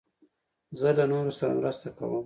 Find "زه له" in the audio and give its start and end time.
0.79-1.05